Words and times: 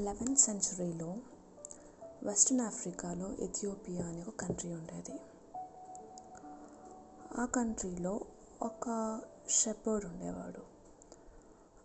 Eleventh 0.00 0.40
సెంచరీలో 0.40 1.16
western 2.22 2.60
ఆఫ్రికాలో 2.60 3.32
Ethiopia 3.32 4.06
అనే 4.06 4.22
ఒక 4.22 4.34
కంట్రీ 4.40 4.72
ఉండేది. 4.72 5.20
ఆ 7.40 7.46
కంట్రీలో 7.46 8.20
ఒక 8.62 9.20
షెపర్డ్ 9.48 10.06
ఉండేవాడు. 10.06 10.62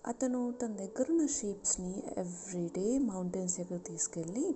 అతను 0.07 0.51
తన 0.51 0.67
దగ్గర 0.67 1.05
ఉన్న 1.09 1.25
షీప్స్ని 1.25 2.03
ఎవ్రీడే 2.17 2.97
మౌంటైన్స్ 2.97 3.57
దగ్గర 3.57 3.77
తీసుకెళ్ళి 3.77 4.55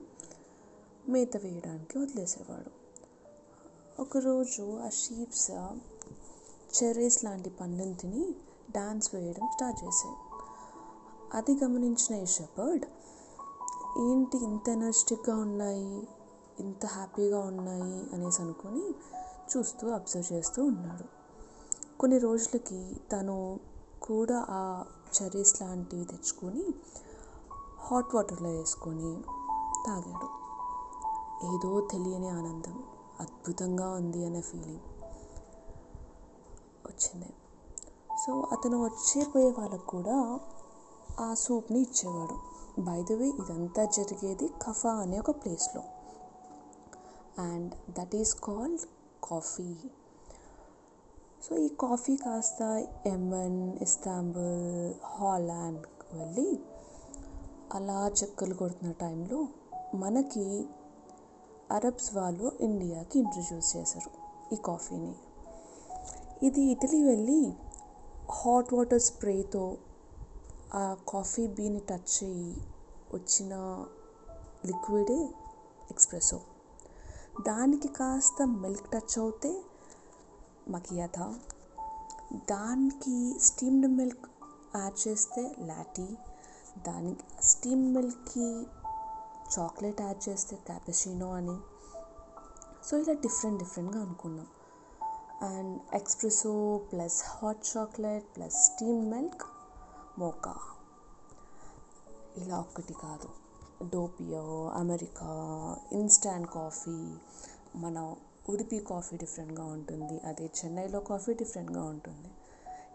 మేత 1.09 1.37
వేయడానికి 1.37 1.97
వదిలేసేవాడు. 1.97 2.71
ఒకరోజు 4.01 4.79
ఆ 4.79 4.89
షీప్స్ 4.89 5.51
చెర్రీస్ 6.83 7.23
లాంటి 7.23 7.49
పండుని 7.49 7.93
తిని 7.93 8.35
డాన్స్ 8.71 9.15
వేయడం 9.15 9.47
స్టార్ట్ 9.47 9.83
చేసాయి 9.83 10.15
అది 11.33 11.63
గమనించిన 11.63 12.21
ఈ 12.21 12.25
షెపర్డ్ 12.25 12.85
ఏంటి 13.99 14.37
ఇంత 14.37 14.69
ఎనర్జెటిక్గా 14.69 15.37
ఉన్నాయి? 15.37 16.07
ఇంత 16.59 16.85
హ్యాపీగా 16.85 17.39
ఉన్నాయి? 17.39 18.07
అనేసి 18.13 18.41
అనుకొని 18.41 18.95
చూస్తూ 19.57 19.89
అబ్జర్వ్ 19.89 20.33
చేస్తూ 20.33 20.63
ఉన్నాడు. 20.63 21.03
కొన్ని 21.99 22.17
రోజులకి 22.17 22.97
తను 23.11 23.59
కూడా 24.01 24.45
ఆ 24.49 24.85
చెర్రీస్ 25.21 25.61
లాంటివి 25.61 26.05
తెచ్చుకొని 26.05 26.65
హాట్ 27.79 28.15
వాటర్లో 28.15 28.49
వేసుకొని 28.49 29.21
తాగాడు. 29.87 30.29
ఏదో 31.45 31.87
తెలియని 31.91 32.29
ఆనందం 32.29 32.83
అద్భుతంగా 33.19 33.89
ఉంది 33.89 34.25
అనే 34.25 34.41
ఫీలింగ్ 34.41 34.79
వచ్చింది. 36.85 37.33
సో 38.25 38.47
అతను 38.51 38.83
వచ్చే 38.83 39.25
పోయే 39.35 39.49
వాళ్ళకు 39.49 39.85
కూడా 39.85 40.39
ఆ 41.19 41.33
సూప్ని 41.33 41.79
ఇచ్చేవాడు. 41.79 42.56
బై 42.79 43.03
ద 43.03 43.11
వే 43.11 43.27
ఇదంతా 43.27 43.85
జరిగేది 43.85 44.47
కఫా 44.47 44.89
అనే 44.89 45.19
ఒక 45.19 45.31
ప్లేస్లో. 45.31 45.83
And 47.41 47.71
that 47.89 48.15
is 48.15 48.35
called 48.35 48.81
coffee 49.23 49.75
so 51.43 51.55
ఈ 51.55 51.67
కాఫీ 51.67 52.15
కాస్త 52.15 52.85
ఎమన్ 53.05 53.77
ఇస్తాంబుల్ 53.81 54.93
హాలాండ్ 55.05 55.85
వెళ్ళి 56.13 56.59
అలా 57.73 58.07
చెక్కలు 58.07 58.53
కొడుతున్న 58.53 58.91
టైంలో 58.91 59.47
మనకి 59.95 60.65
అరబ్స్ 61.71 62.15
వాళ్ళు 62.15 62.51
ఇండియాకి 62.61 63.19
ఇంట్రడ్యూస్ 63.19 63.77
చేశారు 63.77 64.11
ఈ 64.53 64.57
కాఫీని. 64.65 65.15
ఇది 66.43 66.61
ఇటలీ 66.61 67.03
వెళ్ళి 67.03 67.53
హాట్ 68.31 68.73
వాటర్ 68.73 69.01
స్ప్రేతో 69.01 69.77
ఆ 70.73 70.97
కాఫీ 71.09 71.47
బీని 71.47 71.79
టచ్ 71.79 72.23
చేయి 72.23 72.61
వచ్చిన 73.13 73.85
లిక్విడే 74.65 75.29
ఎక్స్ప్రెసో 75.91 76.41
దానికి 77.47 77.87
కాస్త 77.87 78.47
మిల్క్ 78.47 78.91
టచ్ 78.91 79.19
అవుతే 79.19 79.61
మకియాతా. 80.67 81.39
దానికి 82.35 83.39
స్టీమ్డ్ 83.39 83.87
మిల్క్ 83.87 84.25
యాడ్ 84.75 85.07
చేస్తే 85.07 85.55
లాటీ. 85.59 86.07
దానికి 86.87 87.45
స్టీమ్ 87.45 87.95
మిల్క్కి 87.95 88.67
చాక్లెట్ 89.59 90.01
యాడ్ 90.01 90.29
చేస్తే 90.29 90.55
క్యాపచినో 90.55 91.33
అని. 91.33 91.57
సో 92.85 92.97
ఇలా 92.97 93.13
డిఫరెంట్ 93.13 93.59
డిఫరెంట్గా 93.59 94.01
అనుకున్నాం. 94.01 94.47
And 95.41 95.81
espresso 95.93 96.81
plus 96.91 97.23
hot 97.25 97.77
chocolate 97.77 98.35
plus 98.35 98.55
steam 98.55 99.11
milk 99.11 99.41
mocha. 100.17 100.55
ఇలా 102.37 102.59
ఒక్కటి 102.59 102.93
కాదు. 102.93 103.29
డోపియో 103.89 104.69
అమెరికా 104.69 105.27
ఇన్స్టాంట్ 105.91 106.51
కాఫీ 106.51 107.15
మన 107.75 108.15
ఉడిపి 108.49 108.79
కాఫీ 108.79 109.17
డిఫరెంట్గా 109.17 109.65
ఉంటుంది. 109.65 110.19
అదే 110.19 110.45
చెన్నైలో 110.45 110.99
కాఫీ 110.99 111.33
డిఫరెంట్గా 111.33 111.83
ఉంటుంది. 111.83 112.27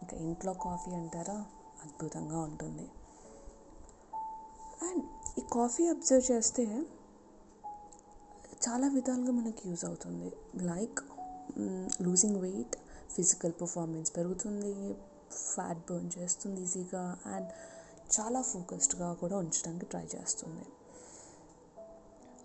ఇంకా 0.03 0.16
ఇంట్లో 0.16 0.53
కాఫీ 0.53 0.91
అంటారా? 0.91 1.47
అద్భుతంగా 1.84 2.38
ఉంటుంది. 2.41 2.91
అండ్ 4.82 5.05
ఈ 5.38 5.43
కాఫీ 5.53 5.88
అబ్జర్వ్ 5.88 6.32
చేస్తే 6.32 6.65
చాలా 8.69 8.88
విధాలుగా 8.88 9.32
మనకి 9.32 9.69
యూజ్ 9.69 9.84
అవుతుంది. 9.84 10.32
Like 10.56 11.00
losing 12.03 12.37
weight 12.37 12.77
physical 13.11 13.53
performance 13.53 14.16
పెరుగుతుంది 14.16 14.97
ఫ్యాట్ 15.32 15.93
బర్న్ 15.93 16.10
చేస్తుంది 16.19 16.60
ఈజీగా 16.60 17.19
అండ్ 17.26 17.48
చాలా 18.20 18.43
ఫోకస్డ్గా 18.43 19.12
కూడా 19.12 19.37
ఉంచడానికి 19.37 19.84
ట్రై 19.84 20.09
చేస్తుంది. 20.16 20.66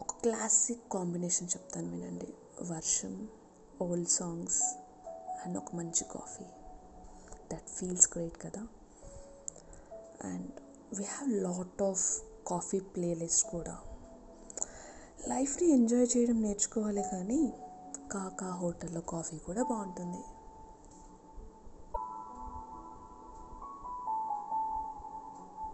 ఒక 0.02 0.12
క్లాసిక్ 0.12 0.92
కాంబినేషన్ 0.92 1.48
చెప్తాను 1.48 1.92
వినండి. 1.92 2.34
వర్షం 2.62 3.28
ఓల్డ్ 3.82 4.10
సాంగ్స్ 4.10 4.62
అండ్ 5.46 5.58
ఒక 5.58 5.76
మంచి 5.76 6.04
కాఫీ. 6.12 6.44
దట్ 7.54 7.70
ఫీల్స్ 7.70 8.10
గ్రేట్ 8.16 8.42
కదా? 8.42 8.68
And 10.24 10.52
we 10.98 11.04
have 11.04 11.44
lot 11.44 11.82
of 11.82 12.22
coffee 12.48 12.80
playlist 12.80 13.48
కూడా. 13.48 13.80
లైఫ్ని 15.28 15.70
ఎంజాయ్ 15.70 16.18
చేయడం 16.18 16.42
నేర్చుకోవాలి 16.42 17.04
కానీ 17.12 17.54
కాకా 18.12 18.50
హోటల్లో 18.50 19.02
కాఫీ 19.02 19.38
కూడా 19.38 19.64
బాగుంటుంది. 19.64 20.37